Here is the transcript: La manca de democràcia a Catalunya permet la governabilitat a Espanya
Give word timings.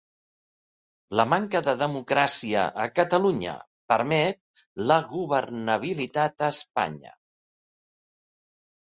La 1.19 1.23
manca 1.33 1.59
de 1.65 1.73
democràcia 1.81 2.63
a 2.83 2.85
Catalunya 2.99 3.53
permet 3.93 4.41
la 4.91 4.97
governabilitat 5.11 6.45
a 6.47 6.49
Espanya 6.55 7.13